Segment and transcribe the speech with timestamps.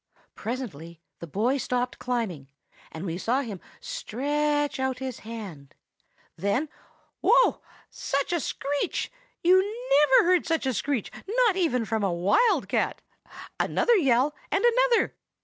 [0.33, 2.49] "Presently the boy stopped climbing,
[2.91, 5.75] and we saw him stretch out his hand.
[6.35, 7.61] Then—oh!
[7.91, 9.11] such a screech!
[9.43, 13.03] You never heard such a screech, not even from a wild cat.
[13.59, 15.13] Another yell, and another.